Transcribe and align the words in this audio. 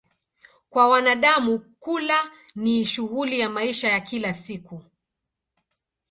Kwa 0.69 0.87
wanadamu, 0.89 1.59
kula 1.59 2.31
ni 2.55 2.85
shughuli 2.85 3.39
ya 3.39 3.49
maisha 3.49 3.89
ya 3.89 3.99
kila 3.99 4.33
siku. 4.33 4.81